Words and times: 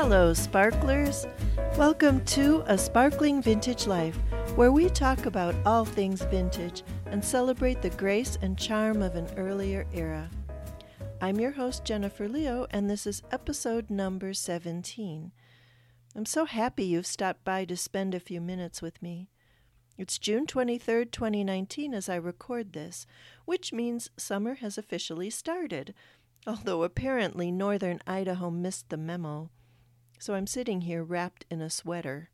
Hello, 0.00 0.32
sparklers. 0.32 1.26
Welcome 1.76 2.24
to 2.26 2.62
A 2.68 2.78
Sparkling 2.78 3.42
Vintage 3.42 3.88
Life, 3.88 4.16
where 4.54 4.70
we 4.70 4.88
talk 4.88 5.26
about 5.26 5.56
all 5.66 5.84
things 5.84 6.22
vintage 6.22 6.84
and 7.06 7.22
celebrate 7.22 7.82
the 7.82 7.90
grace 7.90 8.38
and 8.40 8.56
charm 8.56 9.02
of 9.02 9.16
an 9.16 9.26
earlier 9.36 9.86
era. 9.92 10.30
I'm 11.20 11.40
your 11.40 11.50
host, 11.50 11.84
Jennifer 11.84 12.28
Leo, 12.28 12.68
and 12.70 12.88
this 12.88 13.08
is 13.08 13.24
episode 13.32 13.90
number 13.90 14.32
17. 14.32 15.32
I'm 16.14 16.26
so 16.26 16.44
happy 16.44 16.84
you've 16.84 17.04
stopped 17.04 17.42
by 17.42 17.64
to 17.64 17.76
spend 17.76 18.14
a 18.14 18.20
few 18.20 18.40
minutes 18.40 18.80
with 18.80 19.02
me. 19.02 19.30
It's 19.98 20.16
June 20.16 20.46
23rd, 20.46 21.10
2019, 21.10 21.92
as 21.92 22.08
I 22.08 22.14
record 22.14 22.72
this, 22.72 23.04
which 23.46 23.72
means 23.72 24.10
summer 24.16 24.54
has 24.54 24.78
officially 24.78 25.28
started, 25.28 25.92
although 26.46 26.84
apparently 26.84 27.50
northern 27.50 27.98
Idaho 28.06 28.48
missed 28.48 28.90
the 28.90 28.96
memo 28.96 29.50
so 30.18 30.34
I'm 30.34 30.46
sitting 30.46 30.82
here 30.82 31.02
wrapped 31.02 31.44
in 31.50 31.60
a 31.60 31.70
sweater. 31.70 32.30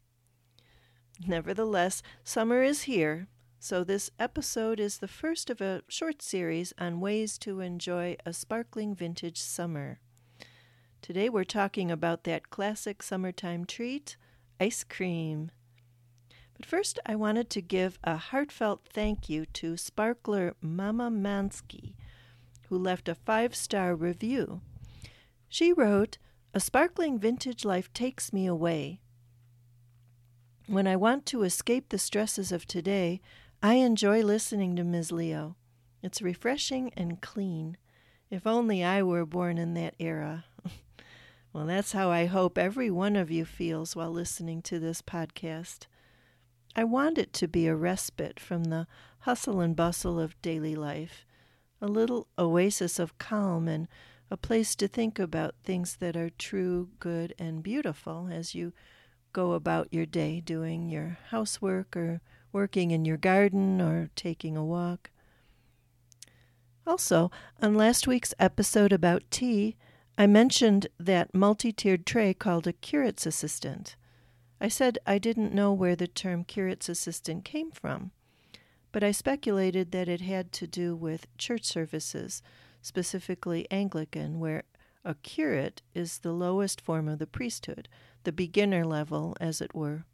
Nevertheless, 1.27 2.03
summer 2.25 2.63
is 2.63 2.83
here, 2.83 3.29
so 3.61 3.85
this 3.85 4.11
episode 4.19 4.81
is 4.81 4.99
the 4.99 5.09
first 5.09 5.49
of 5.49 5.61
a 5.61 5.83
short 5.89 6.21
series 6.21 6.73
on 6.79 7.01
ways 7.01 7.39
to 7.39 7.61
enjoy 7.61 8.17
a 8.27 8.33
sparkling 8.33 8.95
vintage 8.95 9.39
summer. 9.39 10.01
Today 11.01 11.29
we're 11.29 11.45
talking 11.45 11.91
about 11.91 12.25
that 12.25 12.51
classic 12.51 13.03
summertime 13.03 13.65
treat, 13.65 14.17
ice 14.59 14.85
cream. 14.85 15.51
But 16.57 16.67
first, 16.67 16.99
I 17.05 17.17
wanted 17.17 17.51
to 17.51 17.61
give 17.61 17.99
a 18.05 18.17
heartfelt 18.17 18.89
thank 18.93 19.29
you 19.29 19.45
to 19.47 19.77
sparkler 19.77 20.55
Mama 20.61 21.11
Mansky, 21.11 21.95
who 22.69 22.79
left 22.79 23.09
a 23.09 23.15
five 23.15 23.55
star 23.55 23.95
review. 23.95 24.61
She 25.49 25.73
wrote, 25.73 26.19
a 26.55 26.61
sparkling 26.61 27.19
vintage 27.19 27.65
life 27.65 27.93
takes 27.93 28.33
me 28.33 28.47
away. 28.47 29.01
When 30.69 30.87
I 30.87 30.95
want 30.95 31.27
to 31.27 31.43
escape 31.43 31.89
the 31.89 31.99
stresses 31.99 32.53
of 32.53 32.65
today, 32.65 33.21
I 33.61 33.75
enjoy 33.75 34.23
listening 34.23 34.77
to 34.77 34.85
Ms. 34.85 35.11
Leo. 35.11 35.57
It's 36.01 36.23
refreshing 36.23 36.93
and 36.97 37.21
clean. 37.21 37.77
If 38.31 38.47
only 38.47 38.85
I 38.85 39.03
were 39.03 39.27
born 39.27 39.59
in 39.59 39.75
that 39.75 39.97
era. 39.99 40.45
well, 41.53 41.67
that's 41.67 41.91
how 41.91 42.11
I 42.11 42.27
hope 42.27 42.57
every 42.57 42.91
one 42.91 43.17
of 43.17 43.33
you 43.33 43.45
feels 43.45 43.97
while 43.97 44.13
listening 44.13 44.63
to 44.63 44.79
this 44.79 45.03
podcast. 45.03 45.87
I 46.77 46.85
want 46.85 47.19
it 47.19 47.33
to 47.35 47.49
be 47.49 47.67
a 47.67 47.75
respite 47.75 48.39
from 48.39 48.65
the 48.65 48.87
hustle 49.21 49.61
and 49.61 49.75
bustle 49.75 50.21
of 50.21 50.41
daily 50.41 50.77
life, 50.77 51.27
a 51.81 51.89
little 51.89 52.29
oasis 52.39 53.01
of 53.01 53.19
calm 53.19 53.67
and 53.67 53.89
a 54.35 54.37
place 54.37 54.75
to 54.75 54.89
think 54.89 55.21
about 55.21 55.55
things 55.63 55.99
that 56.01 56.17
are 56.17 56.29
true, 56.29 56.89
good, 56.99 57.33
and 57.39 57.63
beautiful 57.63 58.29
as 58.33 58.53
you 58.53 58.73
go 59.33 59.53
about 59.53 59.87
your 59.95 60.05
day 60.05 60.41
doing 60.41 60.91
your 60.91 61.19
housework 61.31 61.97
or 61.97 62.21
working 62.51 62.91
in 62.91 63.05
your 63.05 63.17
garden 63.17 63.81
or 63.81 64.11
taking 64.17 64.57
a 64.57 64.65
walk. 64.65 65.11
Also, 66.85 67.31
on 67.63 67.77
last 67.77 68.09
week's 68.09 68.35
episode 68.41 68.93
about 68.93 69.23
tea, 69.31 69.77
I 70.19 70.27
mentioned 70.27 70.89
that 70.99 71.33
multi 71.33 71.71
tiered 71.71 72.05
tray 72.05 72.35
called 72.35 72.67
a 72.67 72.73
curate's 72.73 73.27
assistant. 73.27 73.95
I 74.61 74.67
said 74.67 74.99
I 75.07 75.19
didn't 75.19 75.55
know 75.55 75.73
where 75.73 75.95
the 75.95 76.09
term 76.09 76.43
curate's 76.43 76.89
assistant 76.89 77.45
came 77.45 77.71
from, 77.71 78.11
but 78.91 79.05
I 79.05 79.13
speculated 79.13 79.93
that 79.93 80.09
it 80.09 80.23
had 80.23 80.51
to 80.55 80.67
do 80.67 80.97
with 80.97 81.29
church 81.39 81.63
services 81.63 82.43
specifically 82.85 83.67
Anglican, 83.71 84.39
where 84.39 84.63
a 85.07 85.15
curate 85.15 85.81
is 85.95 86.19
the 86.19 86.33
lowest 86.33 86.83
form 86.83 87.09
of 87.09 87.19
the 87.19 87.27
priesthood, 87.27 87.89
the 88.25 88.33
beginner 88.33 88.85
level, 88.85 89.35
as 89.41 89.63
it 89.63 89.75
were, 89.75 90.05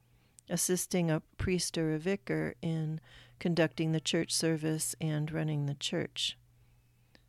assisting 0.48 1.10
a 1.10 1.22
priest 1.36 1.76
or 1.76 1.92
a 1.92 1.98
vicar 1.98 2.54
in 2.62 3.00
conducting 3.40 3.90
the 3.90 4.00
church 4.00 4.32
service 4.32 4.94
and 5.00 5.32
running 5.32 5.66
the 5.66 5.74
church. 5.74 6.38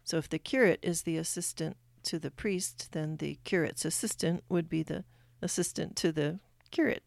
So 0.03 0.17
if 0.17 0.29
the 0.29 0.39
curate 0.39 0.79
is 0.83 1.01
the 1.01 1.17
assistant 1.17 1.75
to 2.03 2.19
the 2.19 2.31
priest, 2.31 2.89
then 2.91 3.17
the 3.17 3.39
curate's 3.43 3.83
assistant 3.83 4.43
would 4.47 4.69
be 4.69 4.83
the 4.83 5.05
assistant 5.41 5.95
to 5.97 6.11
the 6.11 6.39
curate. 6.69 7.03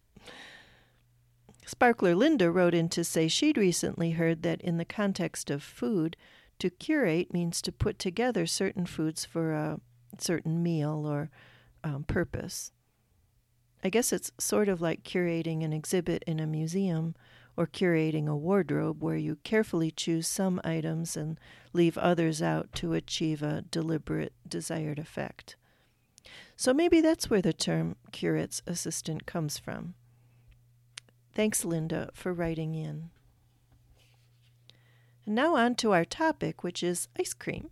Sparkler 1.65 2.15
Linda 2.15 2.51
wrote 2.51 2.73
in 2.73 2.89
to 2.89 3.03
say 3.03 3.27
she'd 3.27 3.57
recently 3.57 4.11
heard 4.11 4.43
that 4.43 4.61
in 4.61 4.77
the 4.77 4.85
context 4.85 5.49
of 5.49 5.63
food, 5.63 6.17
to 6.59 6.69
curate 6.69 7.33
means 7.33 7.61
to 7.61 7.71
put 7.71 7.99
together 7.99 8.45
certain 8.45 8.85
foods 8.85 9.25
for 9.25 9.53
a 9.53 9.79
certain 10.19 10.63
meal 10.63 11.05
or 11.05 11.29
um, 11.83 12.03
purpose. 12.03 12.71
I 13.83 13.89
guess 13.89 14.11
it's 14.11 14.31
sort 14.39 14.67
of 14.67 14.81
like 14.81 15.03
curating 15.03 15.63
an 15.63 15.73
exhibit 15.73 16.23
in 16.25 16.39
a 16.39 16.47
museum 16.47 17.15
or 17.57 17.67
curating 17.67 18.27
a 18.27 18.35
wardrobe 18.35 19.03
where 19.03 19.15
you 19.15 19.37
carefully 19.43 19.91
choose 19.91 20.27
some 20.27 20.59
items 20.63 21.15
and 21.15 21.39
leave 21.71 21.97
others 21.97 22.41
out 22.41 22.71
to 22.73 22.93
achieve 22.93 23.41
a 23.41 23.63
deliberate 23.69 24.33
desired 24.47 24.99
effect. 24.99 25.55
So 26.55 26.73
maybe 26.73 27.01
that's 27.01 27.29
where 27.29 27.41
the 27.41 27.53
term 27.53 27.95
curate's 28.11 28.61
assistant 28.65 29.25
comes 29.25 29.57
from. 29.57 29.93
Thanks, 31.33 31.65
Linda, 31.65 32.09
for 32.13 32.33
writing 32.33 32.75
in. 32.75 33.09
And 35.25 35.35
now 35.35 35.55
on 35.55 35.75
to 35.75 35.91
our 35.91 36.05
topic, 36.05 36.63
which 36.63 36.83
is 36.83 37.07
ice 37.19 37.33
cream. 37.33 37.69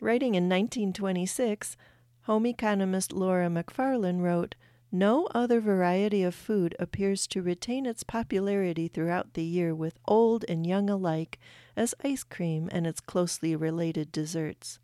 Writing 0.00 0.34
in 0.34 0.44
1926, 0.44 1.76
home 2.22 2.46
economist 2.46 3.12
Laura 3.12 3.50
Macfarlane 3.50 4.20
wrote, 4.20 4.54
no 4.92 5.28
other 5.34 5.60
variety 5.60 6.24
of 6.24 6.34
food 6.34 6.74
appears 6.80 7.28
to 7.28 7.42
retain 7.42 7.86
its 7.86 8.02
popularity 8.02 8.88
throughout 8.88 9.34
the 9.34 9.44
year 9.44 9.72
with 9.72 10.00
old 10.08 10.44
and 10.48 10.66
young 10.66 10.90
alike 10.90 11.38
as 11.76 11.94
ice 12.02 12.24
cream 12.24 12.68
and 12.72 12.86
its 12.88 13.00
closely 13.00 13.54
related 13.54 14.10
desserts. 14.10 14.80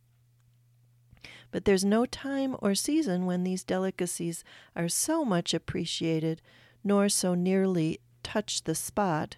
But 1.51 1.65
there's 1.65 1.85
no 1.85 2.07
time 2.07 2.57
or 2.61 2.75
season 2.77 3.27
when 3.27 3.43
these 3.43 3.65
delicacies 3.65 4.45
are 4.77 4.89
so 4.89 5.25
much 5.25 5.53
appreciated, 5.53 6.41
nor 6.85 7.09
so 7.09 7.35
nearly 7.35 7.99
touch 8.23 8.63
the 8.63 8.75
spot 8.77 9.37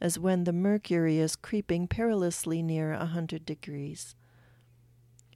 as 0.00 0.18
when 0.18 0.44
the 0.44 0.52
mercury 0.52 1.18
is 1.18 1.36
creeping 1.36 1.88
perilously 1.88 2.62
near 2.62 2.92
a 2.92 3.06
hundred 3.06 3.44
degrees. 3.44 4.14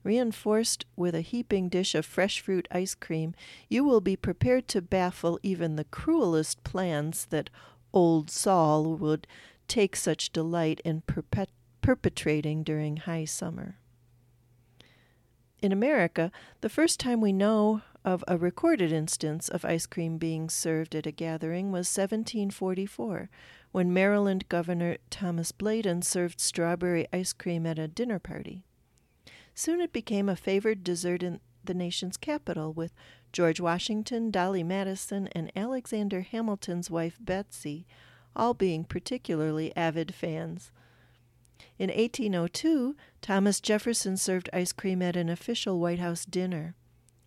Reinforced 0.05 0.85
with 0.97 1.15
a 1.15 1.21
heaping 1.21 1.69
dish 1.69 1.95
of 1.95 2.05
fresh 2.05 2.41
fruit 2.41 2.67
ice 2.71 2.95
cream, 2.95 3.35
you 3.69 3.85
will 3.85 4.01
be 4.01 4.17
prepared 4.17 4.67
to 4.69 4.83
baffle 4.83 5.39
even 5.43 5.77
the 5.77 5.85
cruelest 5.85 6.65
plans 6.65 7.27
that 7.27 7.51
old 7.93 8.31
Sol 8.31 8.97
would 8.97 9.27
take 9.69 9.95
such 9.95 10.33
delight 10.33 10.81
in 10.85 11.03
perpet- 11.03 11.51
perpetrating 11.81 12.63
during 12.63 12.97
high 12.99 13.25
summer. 13.25 13.77
In 15.61 15.71
America, 15.71 16.33
the 16.61 16.69
first 16.69 16.99
time 16.99 17.21
we 17.21 17.33
know 17.33 17.83
of 18.05 18.25
a 18.27 18.37
recorded 18.37 18.91
instance 18.91 19.49
of 19.49 19.65
ice 19.65 19.87
cream 19.87 20.19
being 20.19 20.51
served 20.51 20.95
at 20.97 21.07
a 21.07 21.13
gathering 21.13 21.71
was 21.71 21.87
1744, 21.87 23.31
when 23.73 23.93
Maryland 23.93 24.49
Governor 24.49 24.99
Thomas 25.11 25.51
Bladen 25.51 26.03
served 26.03 26.41
strawberry 26.41 27.07
ice 27.13 27.33
cream 27.33 27.67
at 27.67 27.79
a 27.79 27.89
dinner 27.89 28.19
party. 28.19 28.65
Soon 29.55 29.81
it 29.81 29.93
became 29.93 30.29
a 30.29 30.37
favored 30.37 30.85
dessert 30.85 31.23
in 31.23 31.41
the 31.65 31.75
nation's 31.75 32.17
capital, 32.17 32.73
with 32.73 32.93
George 33.33 33.61
Washington, 33.61 34.31
Dolly 34.31 34.63
Madison, 34.63 35.29
and 35.33 35.51
Alexander 35.57 36.21
Hamilton's 36.21 36.91
wife 36.91 37.19
Betsy 37.21 37.87
all 38.35 38.55
being 38.55 38.85
particularly 38.85 39.75
avid 39.77 40.15
fans. 40.15 40.71
In 41.79 41.89
1802, 41.89 42.97
Thomas 43.21 43.61
Jefferson 43.61 44.17
served 44.17 44.51
ice 44.53 44.73
cream 44.73 45.03
at 45.03 45.17
an 45.17 45.29
official 45.29 45.79
White 45.79 45.99
House 45.99 46.25
dinner. 46.25 46.75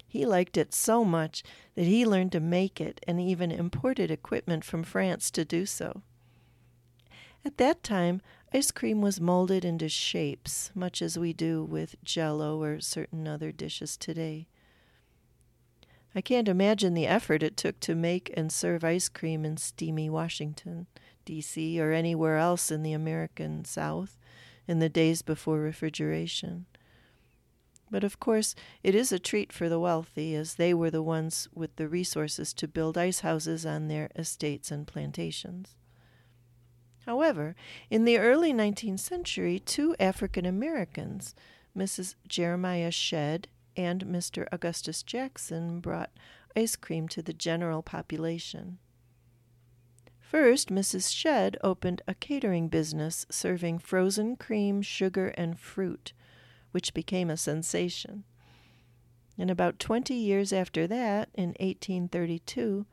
He 0.08 0.26
liked 0.26 0.58
it 0.58 0.74
so 0.74 1.04
much 1.04 1.44
that 1.76 1.86
he 1.86 2.06
learned 2.06 2.32
to 2.34 2.40
make 2.40 2.80
it 2.80 3.02
and 3.08 3.20
even 3.20 3.52
imported 3.52 4.12
equipment 4.12 4.64
from 4.64 4.84
France 4.84 5.30
to 5.32 5.44
do 5.44 5.66
so. 5.66 6.04
At 7.46 7.58
that 7.58 7.84
time, 7.84 8.24
ice 8.52 8.72
cream 8.72 9.02
was 9.02 9.22
molded 9.22 9.64
into 9.64 9.88
shapes, 9.88 10.72
much 10.74 11.00
as 11.00 11.20
we 11.20 11.32
do 11.32 11.64
with 11.64 11.96
jello 12.04 12.60
or 12.60 12.80
certain 12.80 13.28
other 13.28 13.52
dishes 13.52 13.96
today. 13.96 14.48
I 16.16 16.22
can't 16.22 16.48
imagine 16.48 16.96
the 16.96 17.06
effort 17.06 17.44
it 17.44 17.56
took 17.56 17.80
to 17.82 17.94
make 17.94 18.34
and 18.36 18.52
serve 18.52 18.84
ice 18.84 19.10
cream 19.10 19.46
in 19.46 19.58
steamy 19.58 20.10
Washington, 20.10 20.88
D.C., 21.24 21.80
or 21.80 21.92
anywhere 21.92 22.38
else 22.38 22.72
in 22.72 22.82
the 22.82 22.94
American 22.94 23.64
South 23.64 24.18
in 24.68 24.80
the 24.80 24.90
days 24.90 25.22
before 25.22 25.60
refrigeration. 25.60 26.66
But 27.92 28.04
of 28.04 28.20
course, 28.20 28.56
it 28.82 28.96
is 28.96 29.12
a 29.12 29.20
treat 29.20 29.54
for 29.54 29.70
the 29.70 29.80
wealthy, 29.80 30.34
as 30.34 30.56
they 30.56 30.74
were 30.74 30.90
the 30.90 31.04
ones 31.04 31.48
with 31.54 31.76
the 31.76 31.88
resources 31.88 32.54
to 32.54 32.68
build 32.68 32.98
ice 32.98 33.20
houses 33.20 33.68
on 33.68 33.88
their 33.88 34.10
estates 34.16 34.72
and 34.72 34.88
plantations. 34.88 35.76
However, 37.06 37.56
in 37.90 38.06
the 38.06 38.18
early 38.18 38.52
19th 38.52 39.00
century, 39.00 39.60
two 39.60 39.96
African 40.00 40.46
Americans, 40.46 41.36
Mrs. 41.78 42.16
Jeremiah 42.28 42.92
Shadd 42.92 43.48
and 43.78 44.06
Mr. 44.06 44.48
Augustus 44.52 45.04
Jackson, 45.04 45.82
brought 45.82 46.12
ice 46.56 46.76
cream 46.76 47.08
to 47.10 47.22
the 47.22 47.34
general 47.34 47.84
population. 47.84 48.80
First, 50.20 50.70
Mrs. 50.70 51.14
Shadd 51.14 51.58
opened 51.64 52.02
a 52.08 52.16
catering 52.16 52.70
business 52.70 53.26
serving 53.30 53.80
frozen 53.80 54.36
cream, 54.36 54.82
sugar, 54.82 55.28
and 55.38 55.60
fruit, 55.60 56.14
which 56.72 56.94
became 56.94 57.30
a 57.30 57.38
sensation. 57.38 58.24
And 59.38 59.52
about 59.52 59.80
20 59.80 60.14
years 60.16 60.52
after 60.52 60.88
that, 60.88 61.30
in 61.36 61.50
1832, 61.60 62.86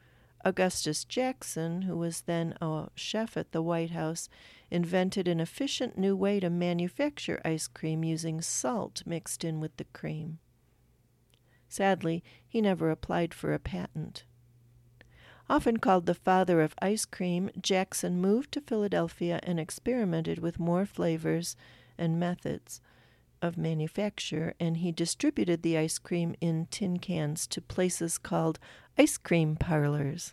Augustus 0.45 1.05
Jackson, 1.05 1.83
who 1.83 1.97
was 1.97 2.23
then 2.23 2.55
a 2.61 2.89
chef 2.95 3.37
at 3.37 3.53
the 3.53 3.63
White 3.63 3.91
House, 3.91 4.29
invented 4.71 5.29
an 5.29 5.41
efficient 5.41 5.97
new 5.97 6.17
way 6.17 6.41
to 6.41 6.51
manufacture 6.51 7.41
ice 7.45 7.69
cream 7.69 8.03
using 8.03 8.41
salt 8.41 9.03
mixed 9.07 9.45
in 9.45 9.61
with 9.61 9.77
the 9.77 9.85
cream. 9.85 10.39
Sadly, 11.69 12.23
he 12.47 12.61
never 12.61 12.91
applied 12.91 13.33
for 13.33 13.55
a 13.55 13.59
patent. 13.59 14.25
Often 15.49 15.79
called 15.79 16.07
the 16.07 16.15
father 16.15 16.61
of 16.61 16.75
ice 16.81 17.05
cream, 17.05 17.51
Jackson 17.61 18.21
moved 18.21 18.53
to 18.53 18.61
Philadelphia 18.61 19.41
and 19.43 19.61
experimented 19.61 20.39
with 20.39 20.59
more 20.59 20.87
flavors 20.87 21.57
and 21.99 22.19
methods 22.19 22.81
of 23.43 23.59
manufacture, 23.59 24.55
and 24.59 24.79
he 24.79 24.93
distributed 24.93 25.63
the 25.63 25.77
ice 25.77 25.99
cream 25.99 26.35
in 26.41 26.67
tin 26.71 26.99
cans 26.99 27.47
to 27.49 27.61
places 27.61 28.17
called 28.17 28.59
ice 28.97 29.19
cream 29.19 29.57
parlors. 29.57 30.33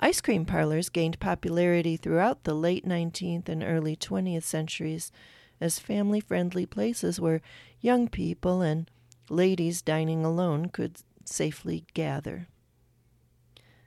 Ice 0.00 0.20
cream 0.20 0.44
parlors 0.44 0.88
gained 0.88 1.20
popularity 1.20 1.96
throughout 1.96 2.44
the 2.44 2.54
late 2.54 2.86
19th 2.86 3.48
and 3.48 3.62
early 3.62 3.94
20th 3.94 4.44
centuries 4.44 5.12
as 5.60 5.78
family 5.78 6.20
friendly 6.20 6.66
places 6.66 7.20
where 7.20 7.42
young 7.80 8.08
people 8.08 8.62
and 8.62 8.90
ladies 9.28 9.82
dining 9.82 10.24
alone 10.24 10.66
could 10.66 10.98
safely 11.24 11.84
gather. 11.94 12.46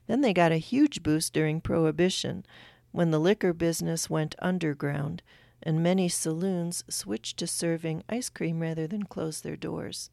Then 0.07 0.21
they 0.21 0.33
got 0.33 0.51
a 0.51 0.57
huge 0.57 1.01
boost 1.01 1.33
during 1.33 1.61
Prohibition 1.61 2.45
when 2.91 3.11
the 3.11 3.19
liquor 3.19 3.53
business 3.53 4.09
went 4.09 4.35
underground 4.39 5.23
and 5.63 5.83
many 5.83 6.09
saloons 6.09 6.83
switched 6.89 7.37
to 7.37 7.47
serving 7.47 8.03
ice 8.09 8.29
cream 8.29 8.59
rather 8.59 8.87
than 8.87 9.03
close 9.03 9.41
their 9.41 9.55
doors. 9.55 10.09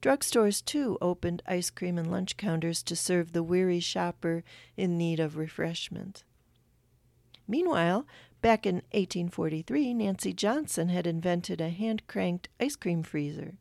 Drugstores, 0.00 0.64
too, 0.64 0.96
opened 1.02 1.42
ice 1.46 1.68
cream 1.68 1.98
and 1.98 2.10
lunch 2.10 2.36
counters 2.36 2.82
to 2.84 2.96
serve 2.96 3.32
the 3.32 3.42
weary 3.42 3.80
shopper 3.80 4.42
in 4.76 4.96
need 4.96 5.20
of 5.20 5.36
refreshment. 5.36 6.24
Meanwhile, 7.46 8.06
back 8.40 8.64
in 8.64 8.76
1843, 8.92 9.92
Nancy 9.94 10.32
Johnson 10.32 10.88
had 10.88 11.06
invented 11.06 11.60
a 11.60 11.68
hand 11.68 12.06
cranked 12.06 12.48
ice 12.58 12.76
cream 12.76 13.02
freezer, 13.02 13.54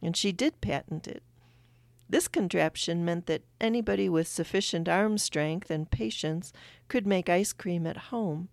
and 0.00 0.16
she 0.16 0.32
did 0.32 0.60
patent 0.60 1.06
it. 1.06 1.22
This 2.08 2.26
contraption 2.26 3.04
meant 3.04 3.26
that 3.26 3.44
anybody 3.60 4.08
with 4.08 4.26
sufficient 4.26 4.88
arm 4.88 5.16
strength 5.16 5.70
and 5.70 5.90
patience 5.90 6.52
could 6.88 7.06
make 7.06 7.28
ice 7.28 7.52
cream 7.52 7.86
at 7.86 7.96
home 7.96 8.48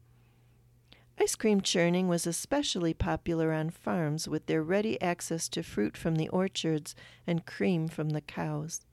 Ice 1.21 1.35
cream 1.35 1.59
churning 1.59 2.07
was 2.07 2.25
especially 2.25 2.93
popular 2.93 3.51
on 3.51 3.71
farms 3.71 4.25
with 4.29 4.45
their 4.45 4.63
ready 4.63 4.99
access 5.01 5.49
to 5.49 5.63
fruit 5.63 5.97
from 5.97 6.15
the 6.15 6.29
orchards 6.29 6.95
and 7.27 7.45
cream 7.45 7.89
from 7.89 8.11
the 8.11 8.21
cows. 8.21 8.85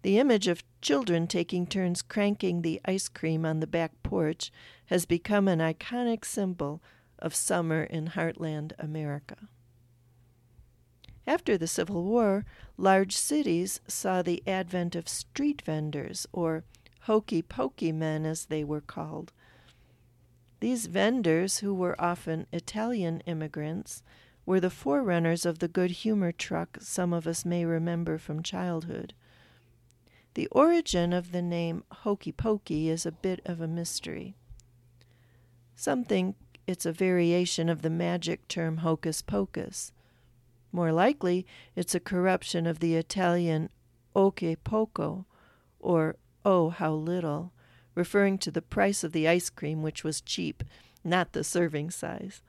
The 0.00 0.18
image 0.18 0.48
of 0.48 0.64
children 0.80 1.26
taking 1.26 1.66
turns 1.66 2.00
cranking 2.00 2.62
the 2.62 2.80
ice 2.86 3.08
cream 3.08 3.44
on 3.44 3.60
the 3.60 3.66
back 3.66 3.92
porch 4.02 4.50
has 4.86 5.04
become 5.04 5.48
an 5.48 5.58
iconic 5.58 6.24
symbol 6.24 6.82
of 7.18 7.34
summer 7.34 7.82
in 7.82 8.06
heartland 8.08 8.72
America. 8.78 9.48
After 11.26 11.58
the 11.58 11.66
Civil 11.66 12.04
War, 12.04 12.46
large 12.78 13.14
cities 13.14 13.80
saw 13.86 14.22
the 14.22 14.42
advent 14.46 14.94
of 14.94 15.08
street 15.08 15.60
vendors, 15.60 16.26
or 16.32 16.64
hokey 17.02 17.42
pokey 17.42 17.92
men 17.92 18.24
as 18.24 18.46
they 18.46 18.64
were 18.64 18.80
called, 18.80 19.32
these 20.60 20.86
vendors, 20.86 21.58
who 21.58 21.74
were 21.74 22.00
often 22.00 22.46
Italian 22.52 23.20
immigrants, 23.20 24.02
were 24.44 24.60
the 24.60 24.70
forerunners 24.70 25.44
of 25.44 25.58
the 25.58 25.68
good 25.68 25.90
humor 25.90 26.32
truck 26.32 26.78
some 26.80 27.12
of 27.12 27.26
us 27.26 27.44
may 27.44 27.64
remember 27.64 28.16
from 28.16 28.42
childhood. 28.42 29.12
The 30.34 30.46
origin 30.48 31.12
of 31.12 31.32
the 31.32 31.42
name 31.42 31.82
Hokey 31.90 32.32
Pokey 32.32 32.88
is 32.88 33.04
a 33.04 33.12
bit 33.12 33.40
of 33.44 33.60
a 33.60 33.68
mystery. 33.68 34.36
Some 35.74 36.04
think 36.04 36.36
it's 36.66 36.86
a 36.86 36.92
variation 36.92 37.68
of 37.68 37.82
the 37.82 37.90
magic 37.90 38.46
term 38.48 38.78
hocus 38.78 39.22
pocus. 39.22 39.92
More 40.72 40.92
likely, 40.92 41.46
it's 41.74 41.94
a 41.94 42.00
corruption 42.00 42.66
of 42.66 42.80
the 42.80 42.96
Italian 42.96 43.70
oche 44.14 44.56
poco, 44.62 45.26
or 45.80 46.16
oh, 46.44 46.70
how 46.70 46.92
little 46.92 47.52
referring 47.96 48.38
to 48.38 48.52
the 48.52 48.62
price 48.62 49.02
of 49.02 49.10
the 49.10 49.26
ice 49.26 49.50
cream, 49.50 49.82
which 49.82 50.04
was 50.04 50.20
cheap, 50.20 50.62
not 51.02 51.32
the 51.32 51.42
serving 51.42 51.90
size. 51.90 52.42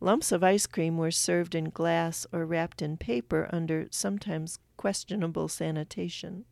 Lumps 0.00 0.32
of 0.32 0.44
ice 0.44 0.66
cream 0.66 0.98
were 0.98 1.10
served 1.10 1.54
in 1.54 1.70
glass 1.70 2.26
or 2.30 2.44
wrapped 2.44 2.82
in 2.82 2.98
paper 2.98 3.48
under 3.50 3.86
sometimes 3.90 4.58
questionable 4.76 5.48
sanitation. 5.48 6.44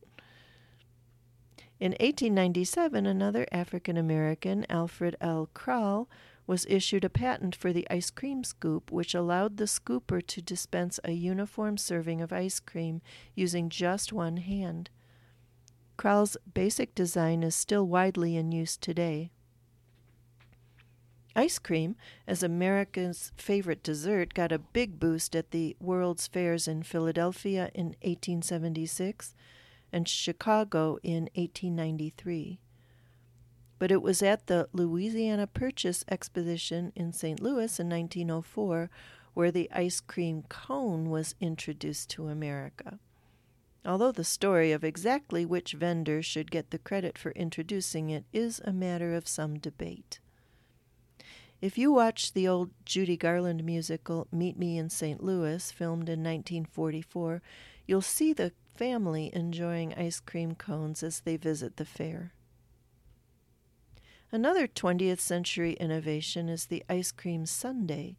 In 1.79 1.91
1897, 1.91 3.05
another 3.05 3.45
African 3.51 3.97
American, 3.97 4.65
Alfred 4.69 5.17
L. 5.19 5.49
Cralle, 5.53 6.09
was 6.47 6.65
issued 6.69 7.03
a 7.03 7.09
patent 7.09 7.55
for 7.55 7.71
the 7.71 7.87
ice 7.89 8.09
cream 8.09 8.43
scoop, 8.43 8.91
which 8.91 9.13
allowed 9.13 9.57
the 9.57 9.65
scooper 9.65 10.25
to 10.25 10.41
dispense 10.41 10.99
a 11.03 11.11
uniform 11.11 11.77
serving 11.77 12.21
of 12.21 12.33
ice 12.33 12.59
cream 12.59 13.01
using 13.35 13.69
just 13.69 14.11
one 14.11 14.37
hand. 14.37 14.89
Cralle's 15.97 16.37
basic 16.53 16.95
design 16.95 17.43
is 17.43 17.55
still 17.55 17.85
widely 17.85 18.35
in 18.35 18.51
use 18.51 18.77
today. 18.77 19.31
Ice 21.35 21.57
cream, 21.57 21.95
as 22.27 22.43
America's 22.43 23.31
favorite 23.37 23.81
dessert, 23.81 24.33
got 24.33 24.51
a 24.51 24.59
big 24.59 24.99
boost 24.99 25.35
at 25.35 25.51
the 25.51 25.75
World's 25.79 26.27
Fairs 26.27 26.67
in 26.67 26.83
Philadelphia 26.83 27.71
in 27.73 27.87
1876 28.01 29.33
and 29.91 30.07
Chicago 30.07 30.99
in 31.01 31.23
1893. 31.35 32.59
But 33.79 33.91
it 33.91 34.01
was 34.01 34.21
at 34.21 34.45
the 34.45 34.69
Louisiana 34.73 35.47
Purchase 35.47 36.05
Exposition 36.07 36.91
in 36.95 37.13
St. 37.13 37.39
Louis 37.39 37.79
in 37.79 37.89
1904 37.89 38.89
where 39.33 39.51
the 39.51 39.69
ice 39.71 39.99
cream 39.99 40.43
cone 40.49 41.09
was 41.09 41.33
introduced 41.39 42.09
to 42.11 42.27
America 42.27 42.99
although 43.85 44.11
the 44.11 44.23
story 44.23 44.71
of 44.71 44.83
exactly 44.83 45.45
which 45.45 45.73
vendor 45.73 46.21
should 46.21 46.51
get 46.51 46.71
the 46.71 46.77
credit 46.77 47.17
for 47.17 47.31
introducing 47.31 48.09
it 48.09 48.25
is 48.31 48.61
a 48.63 48.73
matter 48.73 49.13
of 49.13 49.27
some 49.27 49.59
debate. 49.59 50.19
If 51.61 51.77
you 51.77 51.93
watch 51.93 52.33
the 52.33 52.47
old 52.47 52.71
Judy 52.85 53.15
Garland 53.15 53.63
musical 53.63 54.27
Meet 54.31 54.59
Me 54.59 54.77
in 54.77 54.89
St. 54.89 55.23
Louis, 55.23 55.71
filmed 55.71 56.09
in 56.09 56.19
1944, 56.19 57.41
you'll 57.87 58.01
see 58.01 58.33
the 58.33 58.51
family 58.75 59.29
enjoying 59.33 59.93
ice 59.93 60.19
cream 60.19 60.55
cones 60.55 61.03
as 61.03 61.21
they 61.21 61.37
visit 61.37 61.77
the 61.77 61.85
fair. 61.85 62.33
Another 64.31 64.67
20th 64.67 65.19
century 65.19 65.73
innovation 65.73 66.49
is 66.49 66.65
the 66.65 66.83
ice 66.89 67.11
cream 67.11 67.45
sundae. 67.45 68.17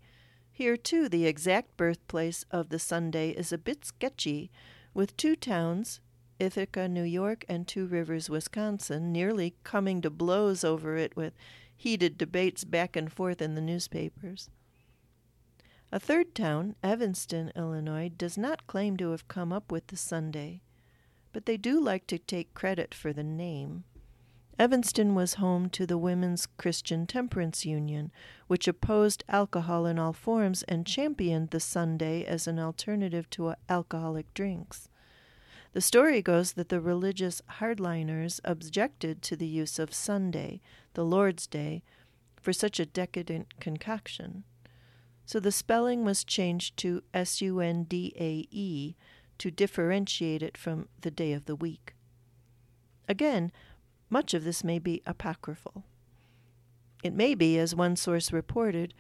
Here, 0.51 0.77
too, 0.77 1.09
the 1.09 1.27
exact 1.27 1.77
birthplace 1.77 2.45
of 2.51 2.69
the 2.69 2.79
sundae 2.79 3.31
is 3.31 3.53
a 3.53 3.59
bit 3.59 3.85
sketchy, 3.85 4.51
with 4.95 5.17
two 5.17 5.37
towns, 5.37 6.01
Ithaca, 6.39 6.89
New 6.89 7.03
York, 7.03 7.45
and 7.49 7.67
Two 7.67 7.87
Rivers, 7.87 8.31
Wisconsin, 8.31 9.13
nearly 9.13 9.57
coming 9.65 10.01
to 10.01 10.11
blows 10.11 10.65
over 10.65 10.97
it 10.97 11.17
with 11.17 11.35
heated 11.77 12.17
debates 12.17 12.65
back 12.65 12.97
and 12.97 13.13
forth 13.13 13.43
in 13.43 13.55
the 13.55 13.61
newspapers. 13.61 14.49
A 15.93 16.01
third 16.01 16.35
town, 16.35 16.75
Evanston, 16.83 17.53
Illinois, 17.55 18.09
does 18.09 18.39
not 18.39 18.67
claim 18.67 18.97
to 18.97 19.11
have 19.11 19.29
come 19.29 19.53
up 19.53 19.71
with 19.71 19.89
the 19.89 19.97
sundae, 19.97 20.61
but 21.33 21.47
they 21.47 21.57
do 21.57 21.81
like 21.81 22.07
to 22.09 22.19
take 22.19 22.55
credit 22.55 22.95
for 22.95 23.13
the 23.13 23.23
name. 23.23 23.85
Evanston 24.57 25.17
was 25.17 25.35
home 25.35 25.69
to 25.71 25.85
the 25.85 25.99
Women's 25.99 26.47
Christian 26.47 27.07
Temperance 27.07 27.67
Union, 27.67 28.13
which 28.47 28.69
opposed 28.69 29.25
alcohol 29.29 29.85
in 29.85 29.99
all 29.99 30.13
forms 30.13 30.63
and 30.65 30.87
championed 30.87 31.51
the 31.51 31.59
sundae 31.59 32.25
as 32.25 32.47
an 32.47 32.61
alternative 32.61 33.29
to 33.31 33.55
alcoholic 33.69 34.33
drinks. 34.33 34.89
The 35.73 35.81
story 35.81 36.23
goes 36.23 36.53
that 36.53 36.69
the 36.69 36.81
religious 36.81 37.43
hardliners 37.59 38.39
objected 38.45 39.23
to 39.23 39.35
the 39.35 39.47
use 39.47 39.81
of 39.81 39.93
Sunday, 39.93 40.61
the 40.93 41.05
Lord's 41.05 41.49
Day, 41.49 41.83
for 42.41 42.53
such 42.53 42.79
a 42.79 42.87
decadent 42.87 43.59
concoction. 43.59 44.45
So 45.27 45.41
the 45.41 45.51
spelling 45.51 46.05
was 46.05 46.23
changed 46.23 46.77
to 46.77 47.03
S 47.13 47.41
U 47.41 47.59
N 47.59 47.85
D 47.85 48.15
A 48.21 48.47
E 48.53 48.95
to 49.39 49.51
differentiate 49.51 50.45
it 50.45 50.57
from 50.57 50.87
the 51.01 51.11
day 51.11 51.33
of 51.33 51.47
the 51.47 51.57
week. 51.57 51.95
Again, 53.09 53.51
much 54.15 54.33
of 54.33 54.45
this 54.45 54.63
may 54.63 54.79
be 54.79 55.03
apocryphal. 55.07 55.83
It 57.03 57.13
may 57.13 57.35
be, 57.35 57.59
as 57.59 57.75
one 57.75 57.97
source 57.97 58.33
reported, 58.33 58.95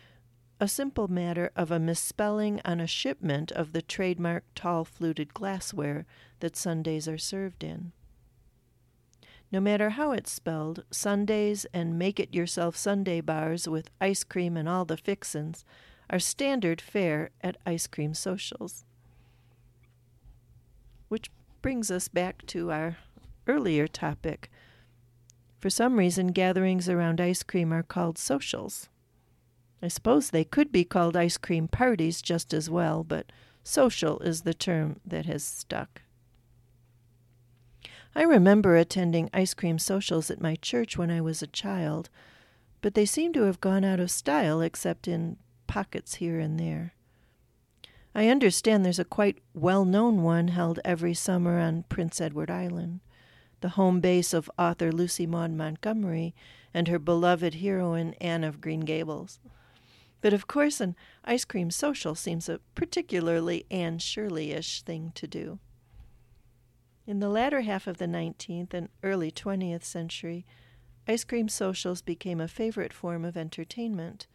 a 0.58 0.66
simple 0.66 1.06
matter 1.06 1.52
of 1.54 1.70
a 1.70 1.78
misspelling 1.78 2.60
on 2.64 2.80
a 2.80 2.88
shipment 2.88 3.52
of 3.52 3.72
the 3.72 3.80
trademark 3.80 4.42
tall 4.56 4.84
fluted 4.84 5.32
glassware 5.32 6.04
that 6.40 6.56
sundaes 6.56 7.06
are 7.06 7.16
served 7.16 7.62
in. 7.62 7.92
No 9.52 9.60
matter 9.60 9.90
how 9.90 10.10
it's 10.10 10.32
spelled, 10.32 10.82
sundaes 10.90 11.64
and 11.72 11.96
make 11.96 12.18
it 12.18 12.34
yourself 12.34 12.76
sundae 12.76 13.20
bars 13.20 13.68
with 13.68 13.90
ice 14.00 14.24
cream 14.24 14.56
and 14.56 14.68
all 14.68 14.84
the 14.84 14.96
fixins 14.96 15.64
are 16.10 16.18
standard 16.18 16.80
fare 16.80 17.30
at 17.40 17.56
ice 17.64 17.86
cream 17.86 18.14
socials. 18.14 18.84
Which 21.06 21.30
brings 21.62 21.92
us 21.92 22.08
back 22.08 22.44
to 22.46 22.72
our 22.72 22.96
earlier 23.46 23.86
topic. 23.86 24.50
For 25.64 25.70
some 25.70 25.98
reason, 25.98 26.26
gatherings 26.26 26.90
around 26.90 27.22
ice 27.22 27.42
cream 27.42 27.72
are 27.72 27.82
called 27.82 28.18
socials. 28.18 28.90
I 29.80 29.88
suppose 29.88 30.28
they 30.28 30.44
could 30.44 30.70
be 30.70 30.84
called 30.84 31.16
ice 31.16 31.38
cream 31.38 31.68
parties 31.68 32.20
just 32.20 32.52
as 32.52 32.68
well, 32.68 33.02
but 33.02 33.32
social 33.62 34.18
is 34.18 34.42
the 34.42 34.52
term 34.52 35.00
that 35.06 35.24
has 35.24 35.42
stuck. 35.42 36.02
I 38.14 38.24
remember 38.24 38.76
attending 38.76 39.30
ice 39.32 39.54
cream 39.54 39.78
socials 39.78 40.30
at 40.30 40.38
my 40.38 40.54
church 40.56 40.98
when 40.98 41.10
I 41.10 41.22
was 41.22 41.40
a 41.40 41.46
child, 41.46 42.10
but 42.82 42.92
they 42.92 43.06
seem 43.06 43.32
to 43.32 43.44
have 43.44 43.62
gone 43.62 43.86
out 43.86 44.00
of 44.00 44.10
style 44.10 44.60
except 44.60 45.08
in 45.08 45.38
pockets 45.66 46.16
here 46.16 46.38
and 46.38 46.60
there. 46.60 46.92
I 48.14 48.28
understand 48.28 48.84
there's 48.84 48.98
a 48.98 49.04
quite 49.06 49.38
well 49.54 49.86
known 49.86 50.22
one 50.22 50.48
held 50.48 50.78
every 50.84 51.14
summer 51.14 51.58
on 51.58 51.84
Prince 51.88 52.20
Edward 52.20 52.50
Island, 52.50 53.00
the 53.64 53.80
home 53.80 53.98
base 53.98 54.34
of 54.34 54.50
author 54.58 54.92
Lucy 54.92 55.26
Maud 55.26 55.50
Montgomery 55.52 56.34
and 56.74 56.86
her 56.86 56.98
beloved 56.98 57.54
heroine 57.54 58.12
Anne 58.20 58.44
of 58.44 58.60
Green 58.60 58.80
Gables. 58.80 59.40
But 60.20 60.34
of 60.34 60.46
course, 60.46 60.82
an 60.82 60.94
ice 61.24 61.46
cream 61.46 61.70
social 61.70 62.14
seems 62.14 62.46
a 62.46 62.60
particularly 62.74 63.64
Anne 63.70 64.00
Shirley 64.00 64.52
ish 64.52 64.82
thing 64.82 65.12
to 65.14 65.26
do. 65.26 65.60
In 67.06 67.20
the 67.20 67.30
latter 67.30 67.62
half 67.62 67.86
of 67.86 67.96
the 67.96 68.04
19th 68.04 68.74
and 68.74 68.90
early 69.02 69.30
20th 69.30 69.84
century, 69.84 70.44
ice 71.08 71.24
cream 71.24 71.48
socials 71.48 72.02
became 72.02 72.42
a 72.42 72.48
favorite 72.48 72.92
form 72.92 73.24
of 73.24 73.34
entertainment. 73.34 74.26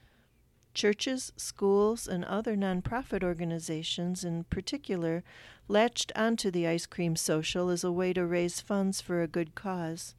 Churches, 0.73 1.33
schools, 1.35 2.07
and 2.07 2.23
other 2.25 2.55
nonprofit 2.55 3.23
organizations 3.23 4.23
in 4.23 4.43
particular 4.45 5.23
latched 5.67 6.11
onto 6.15 6.51
the 6.51 6.67
ice 6.67 6.85
cream 6.85 7.15
social 7.15 7.69
as 7.69 7.83
a 7.83 7.91
way 7.91 8.13
to 8.13 8.25
raise 8.25 8.61
funds 8.61 9.01
for 9.01 9.21
a 9.21 9.27
good 9.27 9.55
cause. 9.55 10.15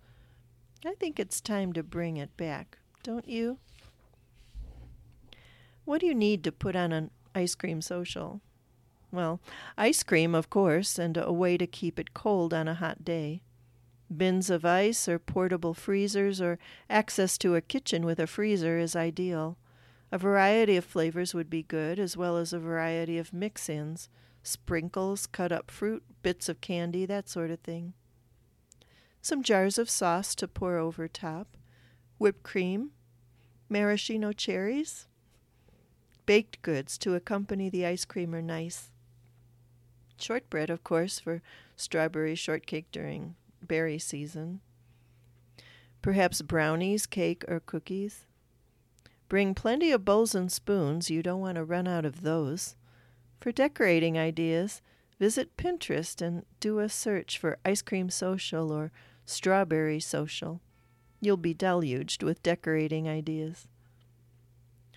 I 0.85 0.95
think 0.95 1.21
it's 1.21 1.40
time 1.40 1.73
to 1.75 1.83
bring 1.83 2.16
it 2.16 2.37
back, 2.37 2.78
don't 3.02 3.28
you? 3.28 3.59
What 5.85 6.00
do 6.00 6.07
you 6.07 6.14
need 6.14 6.45
to 6.45 6.52
put 6.52 6.76
on 6.76 6.92
an 6.92 7.11
ice 7.35 7.54
cream 7.54 7.80
social? 7.80 8.40
Well, 9.12 9.40
ice 9.76 10.02
cream, 10.02 10.35
of 10.35 10.50
course, 10.50 10.99
and 10.99 11.16
a 11.16 11.33
way 11.33 11.57
to 11.59 11.66
keep 11.66 11.99
it 11.99 12.14
cold 12.14 12.54
on 12.54 12.69
a 12.69 12.75
hot 12.75 13.04
day. 13.04 13.42
Bins 14.14 14.50
of 14.50 14.64
ice 14.64 15.09
or 15.09 15.19
portable 15.19 15.75
freezers 15.75 16.40
or 16.40 16.59
access 16.88 17.37
to 17.38 17.54
a 17.57 17.61
kitchen 17.61 18.04
with 18.04 18.19
a 18.19 18.26
freezer 18.26 18.78
is 18.78 18.95
ideal. 18.95 19.57
A 20.12 20.18
variety 20.18 20.76
of 20.76 20.84
flavors 20.84 21.34
would 21.34 21.48
be 21.48 21.62
good, 21.62 21.98
as 21.98 22.16
well 22.16 22.36
as 22.36 22.52
a 22.52 22.58
variety 22.58 23.18
of 23.18 23.32
mix 23.32 23.68
ins 23.68 24.08
sprinkles, 24.42 25.26
cut 25.26 25.52
up 25.52 25.70
fruit, 25.70 26.02
bits 26.22 26.48
of 26.48 26.60
candy, 26.60 27.06
that 27.06 27.28
sort 27.28 27.50
of 27.50 27.60
thing. 27.60 27.92
Some 29.20 29.42
jars 29.42 29.78
of 29.78 29.90
sauce 29.90 30.34
to 30.36 30.48
pour 30.48 30.76
over 30.76 31.06
top, 31.06 31.56
whipped 32.18 32.42
cream, 32.42 32.90
maraschino 33.68 34.32
cherries, 34.32 35.06
baked 36.24 36.62
goods 36.62 36.96
to 36.98 37.14
accompany 37.14 37.68
the 37.68 37.84
ice 37.84 38.04
cream 38.04 38.34
are 38.34 38.42
nice. 38.42 38.90
Shortbread, 40.16 40.70
of 40.70 40.84
course, 40.84 41.20
for 41.20 41.42
strawberry 41.76 42.34
shortcake 42.34 42.90
during 42.90 43.36
berry 43.62 43.98
season. 43.98 44.60
Perhaps 46.02 46.42
brownies, 46.42 47.06
cake, 47.06 47.44
or 47.46 47.60
cookies. 47.60 48.26
Bring 49.30 49.54
plenty 49.54 49.92
of 49.92 50.04
bowls 50.04 50.34
and 50.34 50.50
spoons. 50.50 51.08
You 51.08 51.22
don't 51.22 51.40
want 51.40 51.54
to 51.54 51.62
run 51.62 51.87
out 51.87 52.04
of 52.04 52.22
those. 52.22 52.75
For 53.40 53.52
decorating 53.52 54.18
ideas, 54.18 54.82
visit 55.20 55.56
Pinterest 55.56 56.20
and 56.20 56.44
do 56.58 56.80
a 56.80 56.88
search 56.88 57.38
for 57.38 57.56
ice 57.64 57.80
cream 57.80 58.10
social 58.10 58.72
or 58.72 58.90
strawberry 59.25 60.00
social. 60.00 60.60
You'll 61.20 61.37
be 61.37 61.54
deluged 61.54 62.25
with 62.25 62.42
decorating 62.42 63.08
ideas. 63.08 63.68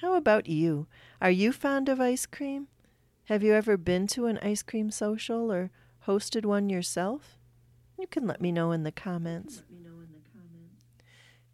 How 0.01 0.15
about 0.15 0.47
you? 0.47 0.87
Are 1.21 1.29
you 1.29 1.51
fond 1.51 1.87
of 1.87 2.01
ice 2.01 2.25
cream? 2.25 2.69
Have 3.25 3.43
you 3.43 3.53
ever 3.53 3.77
been 3.77 4.07
to 4.07 4.25
an 4.25 4.39
ice 4.41 4.63
cream 4.63 4.89
social 4.89 5.51
or 5.51 5.69
hosted 6.07 6.43
one 6.43 6.69
yourself? 6.69 7.37
You 7.99 8.07
can 8.07 8.25
let 8.25 8.41
me 8.41 8.51
know 8.51 8.71
in 8.71 8.81
the 8.81 8.91
comments. 8.91 9.61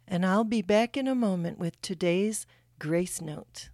And 0.08 0.24
I'll 0.24 0.44
be 0.44 0.62
back 0.62 0.96
in 0.96 1.06
a 1.06 1.14
moment 1.14 1.58
with 1.58 1.80
today's 1.82 2.46
Grace 2.80 3.20
Note. 3.20 3.68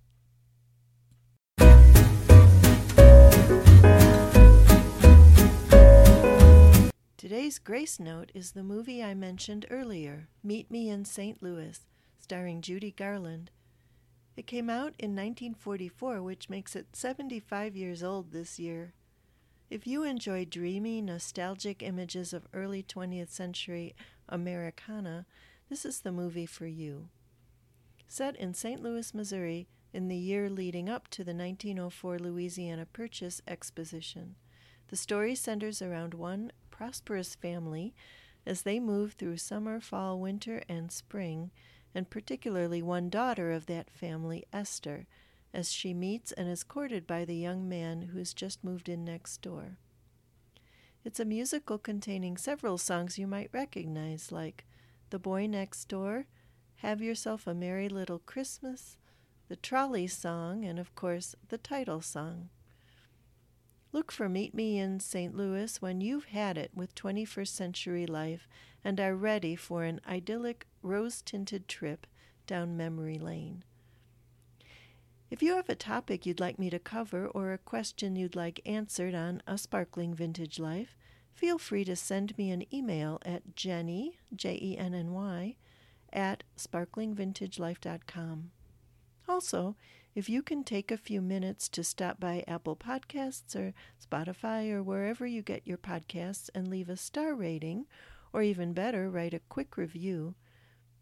Today's 7.17 7.61
Grace 7.61 8.01
Note 8.01 8.33
is 8.35 8.51
the 8.51 8.65
movie 8.65 9.05
I 9.05 9.15
mentioned 9.15 9.65
earlier, 9.71 10.27
Meet 10.43 10.73
Me 10.73 10.89
in 10.89 11.05
St. 11.05 11.41
Louis, 11.41 11.87
starring 12.19 12.61
Judy 12.61 12.91
Garland. 12.91 13.53
It 14.37 14.49
came 14.49 14.69
out 14.69 14.95
in 14.99 15.15
1944, 15.15 16.21
which 16.21 16.51
makes 16.51 16.75
it 16.75 16.97
75 16.97 17.77
years 17.77 18.03
old 18.03 18.33
this 18.33 18.59
year. 18.59 18.93
If 19.71 19.87
you 19.87 20.03
enjoy 20.03 20.47
dreamy, 20.47 21.01
nostalgic 21.01 21.81
images 21.81 22.33
of 22.33 22.49
early 22.53 22.83
20th 22.83 23.31
century 23.31 23.95
Americana, 24.29 25.27
this 25.69 25.85
is 25.85 26.01
the 26.01 26.11
movie 26.11 26.47
for 26.47 26.67
you. 26.67 27.09
Set 28.17 28.35
in 28.37 28.55
St. 28.55 28.83
Louis, 28.83 29.13
Missouri, 29.13 29.69
in 29.93 30.09
the 30.09 30.17
year 30.17 30.49
leading 30.49 30.89
up 30.89 31.07
to 31.09 31.23
the 31.23 31.35
1904 31.35 32.19
Louisiana 32.19 32.87
Purchase 32.87 33.43
Exposition, 33.47 34.37
the 34.89 34.97
story 34.97 35.35
centers 35.35 35.83
around 35.83 36.15
one 36.15 36.51
prosperous 36.71 37.35
family 37.35 37.95
as 38.47 38.63
they 38.63 38.81
move 38.81 39.13
through 39.13 39.37
summer, 39.37 39.81
fall, 39.81 40.19
winter, 40.19 40.63
and 40.67 40.91
spring 40.91 41.51
and 41.95 42.09
particularly 42.09 42.81
one 42.81 43.11
daughter 43.11 43.53
of 43.53 43.67
that 43.67 43.91
family, 43.91 44.47
Esther, 44.51 45.07
as 45.53 45.71
she 45.71 45.93
meets 45.93 46.33
and 46.33 46.49
is 46.49 46.65
courted 46.65 47.07
by 47.07 47.27
the 47.27 47.37
young 47.37 47.69
man 47.69 48.01
who 48.01 48.19
has 48.19 48.33
just 48.33 48.65
moved 48.65 48.89
in 48.89 49.05
next 49.05 49.43
door. 49.43 49.77
It's 51.05 51.21
a 51.21 51.27
musical 51.27 51.77
containing 51.77 52.39
several 52.39 52.79
songs 52.79 53.19
you 53.19 53.27
might 53.27 53.51
recognize, 53.53 54.33
like 54.33 54.65
The 55.11 55.19
Boy 55.19 55.47
Next 55.47 55.85
Door, 55.91 56.25
Have 56.81 57.01
Yourself 57.01 57.47
a 57.47 57.55
Merry 57.55 57.89
Little 57.89 58.19
Christmas, 58.19 58.99
the 59.49 59.57
Trolley 59.57 60.07
Song, 60.07 60.63
and 60.63 60.79
of 60.79 60.95
course 60.95 61.35
the 61.49 61.57
title 61.57 62.03
song. 62.03 62.51
Look 63.93 64.13
for 64.13 64.29
Meet 64.29 64.53
Me 64.53 64.79
in 64.79 65.01
St. 65.01 65.35
Louis 65.35 65.81
when 65.81 66.03
you've 66.03 66.27
had 66.27 66.59
it 66.59 66.71
with 66.75 66.95
21st 66.95 67.49
century 67.49 68.07
life 68.07 68.47
and 68.85 69.01
are 69.01 69.17
ready 69.17 69.57
for 69.57 69.85
an 69.85 70.03
idyllic 70.07 70.67
rose 70.83 71.23
tinted 71.23 71.67
trip 71.67 72.07
down 72.47 72.77
memory 72.77 73.19
lane. 73.19 73.65
If 75.31 75.43
you 75.43 75.57
have 75.57 75.71
a 75.71 75.75
topic 75.75 76.27
you'd 76.27 76.41
like 76.41 76.59
me 76.59 76.69
to 76.69 76.79
cover 76.79 77.27
or 77.27 77.53
a 77.53 77.59
question 77.59 78.17
you'd 78.17 78.37
like 78.37 78.61
answered 78.67 79.15
on 79.15 79.43
A 79.47 79.57
Sparkling 79.57 80.15
Vintage 80.15 80.59
Life, 80.59 80.99
feel 81.33 81.57
free 81.57 81.85
to 81.87 81.97
send 81.97 82.37
me 82.37 82.51
an 82.51 82.73
email 82.73 83.19
at 83.25 83.57
jenny, 83.57 84.19
J 84.35 84.59
E 84.61 84.77
N 84.77 84.93
N 84.93 85.15
Y, 85.15 85.57
at 86.13 86.45
sparklingvintagelife.com. 86.57 88.51
Also, 89.29 89.77
if 90.15 90.29
you 90.29 90.43
can 90.43 90.65
take 90.65 90.91
a 90.91 90.97
few 90.97 91.21
minutes 91.21 91.69
to 91.69 91.85
stop 91.85 92.19
by 92.19 92.45
Apple 92.49 92.77
Podcasts 92.77 93.55
or 93.55 93.75
Spotify 94.01 94.71
or 94.71 94.83
wherever 94.83 95.27
you 95.27 95.43
get 95.43 95.67
your 95.67 95.79
podcasts 95.79 96.49
and 96.55 96.69
leave 96.69 96.89
a 96.89 96.97
star 96.97 97.35
rating, 97.35 97.87
or 98.33 98.43
even 98.43 98.73
better, 98.73 99.11
write 99.11 99.35
a 99.35 99.41
quick 99.49 99.77
review, 99.77 100.35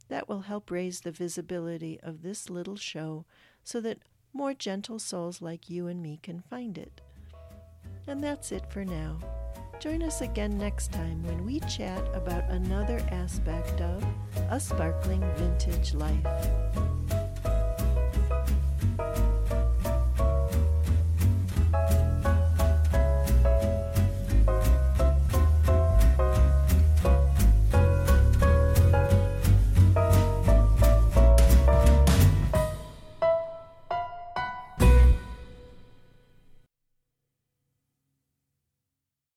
that 0.09 0.29
will 0.29 0.43
help 0.43 0.71
raise 0.71 1.01
the 1.01 1.13
visibility 1.13 1.99
of 2.03 2.23
this 2.23 2.51
little 2.51 2.77
show 2.77 3.25
so 3.63 3.81
that 3.81 3.99
more 4.33 4.53
gentle 4.53 4.99
souls 4.99 5.41
like 5.41 5.71
you 5.71 5.87
and 5.87 6.03
me 6.03 6.19
can 6.23 6.41
find 6.41 6.77
it. 6.77 7.01
And 8.07 8.23
that's 8.23 8.53
it 8.53 8.71
for 8.71 8.85
now. 8.85 9.19
Join 9.81 10.03
us 10.03 10.23
again 10.23 10.57
next 10.57 10.93
time 10.93 11.23
when 11.25 11.45
we 11.45 11.61
chat 11.61 12.03
about 12.15 12.49
another 12.51 12.99
aspect 13.11 13.81
of 13.81 14.03
a 14.51 14.59
sparkling 14.59 15.23
vintage 15.37 15.93
life. 15.93 17.24